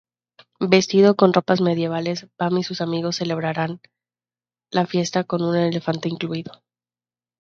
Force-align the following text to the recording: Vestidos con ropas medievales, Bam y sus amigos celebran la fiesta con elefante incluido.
Vestidos 0.71 1.15
con 1.15 1.31
ropas 1.31 1.61
medievales, 1.61 2.27
Bam 2.39 2.57
y 2.57 2.63
sus 2.63 2.81
amigos 2.81 3.17
celebran 3.17 3.81
la 4.71 4.87
fiesta 4.87 5.25
con 5.25 5.55
elefante 5.55 6.09
incluido. 6.09 6.63